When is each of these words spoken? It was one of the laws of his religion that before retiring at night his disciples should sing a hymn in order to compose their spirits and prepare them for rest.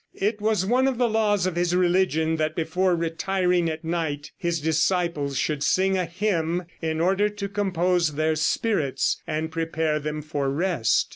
It 0.19 0.41
was 0.41 0.65
one 0.65 0.87
of 0.87 0.97
the 0.97 1.07
laws 1.07 1.45
of 1.45 1.55
his 1.55 1.75
religion 1.75 2.37
that 2.37 2.55
before 2.55 2.95
retiring 2.95 3.69
at 3.69 3.83
night 3.85 4.31
his 4.35 4.59
disciples 4.59 5.37
should 5.37 5.61
sing 5.61 5.95
a 5.95 6.05
hymn 6.05 6.63
in 6.81 6.99
order 6.99 7.29
to 7.29 7.47
compose 7.47 8.15
their 8.15 8.35
spirits 8.35 9.21
and 9.27 9.51
prepare 9.51 9.99
them 9.99 10.23
for 10.23 10.49
rest. 10.49 11.09